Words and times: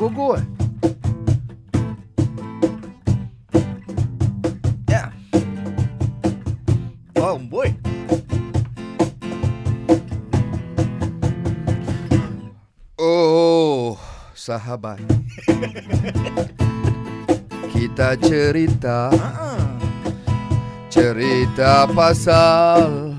gugur. 0.00 0.40
Ya. 4.88 5.12
Oh, 7.20 7.36
boy. 7.36 7.68
Oh, 12.96 14.00
sahabat. 14.32 15.04
Kita 17.76 18.16
cerita 18.16 19.08
Cerita 20.92 21.88
pasal 21.92 23.16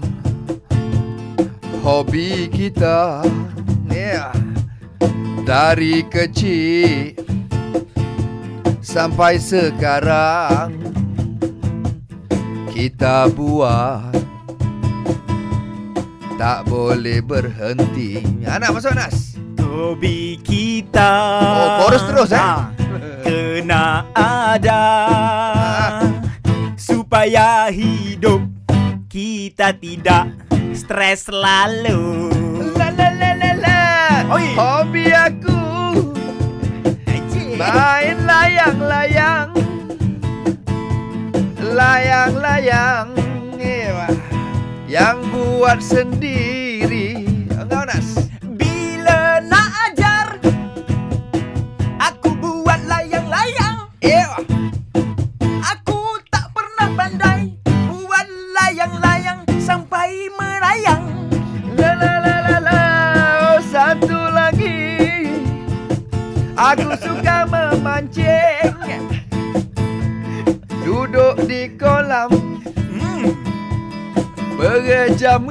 Hobi 1.81 2.45
kita 2.45 3.25
yeah. 3.89 4.50
Dari 5.41 6.05
kecil 6.05 7.17
Sampai 8.81 9.41
sekarang 9.41 10.77
Kita 12.69 13.25
buat 13.33 14.13
Tak 16.37 16.65
boleh 16.69 17.21
berhenti. 17.21 18.21
Anak 18.45 18.77
masuk 18.77 18.93
Nas 18.93 19.31
Hobi 19.71 20.35
kita. 20.43 21.11
Oh, 21.39 21.67
chorus 21.87 22.03
terus, 22.03 22.29
eh? 22.35 22.53
Kena 23.23 24.03
ada 24.11 24.83
Supaya 26.75 27.71
hidup 27.71 28.43
kita 29.07 29.71
tidak 29.79 30.27
stres 30.75 31.31
selalu 31.31 32.31
La 32.75 32.91
la 32.95 33.07
la 33.15 33.31
la 33.35 33.51
la. 33.59 33.79
Oi. 34.31 34.45
Hobi 34.55 34.70
Ewa. 42.61 44.05
Yang 44.85 45.17
buat 45.33 45.79
sendiri. 45.81 47.25
Enggak 47.49 47.89
Nas 47.89 48.29
Bila 48.43 49.41
nak 49.41 49.69
ajar 49.89 50.37
Aku 51.97 52.37
buat 52.37 52.81
layang-layang 52.85 53.89
Ewa. 54.05 54.39
Aku 55.65 56.21
tak 56.29 56.53
pernah 56.53 56.89
pandai 56.93 57.57
Buat 57.65 58.27
layang-layang 58.29 59.41
Sampai 59.57 60.29
merayang. 60.37 61.05
La 61.77 61.97
la 61.97 62.13
la 62.21 62.35
la 62.45 62.57
la. 62.61 62.81
Oh 63.55 63.59
satu 63.63 64.19
lagi. 64.35 65.31
Aku 66.53 66.93
suka 66.99 67.47
memancing. 67.49 68.75
Duduk 70.85 71.39
di 71.47 71.71
kolam. 71.79 72.50
Berjam-jam 74.61 75.41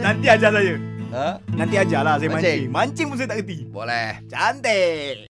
Nanti 0.00 0.26
ajar 0.32 0.48
saya. 0.48 0.74
Ha? 1.12 1.28
Nanti 1.52 1.74
ajarlah 1.76 2.16
saya 2.16 2.32
Mancing. 2.32 2.72
mancing. 2.72 2.72
Mancing 2.72 3.06
pun 3.12 3.16
saya 3.20 3.28
tak 3.28 3.38
kerti 3.44 3.68
Boleh. 3.68 4.24
Cantik 4.32 5.28